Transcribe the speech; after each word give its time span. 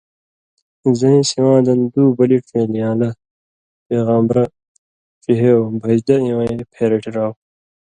زَیں 0.99 1.21
سِواں 1.29 1.59
دن 1.65 1.79
دُو 1.91 2.03
بلی 2.17 2.37
ڇېلیان٘لہ 2.47 3.09
(پېغمبر) 3.85 4.37
ڇِہېوۡ 5.21 5.65
بھژدہ 5.81 6.15
اِوَیں 6.27 6.55
پھېرٹیۡراؤ؛ 6.73 7.33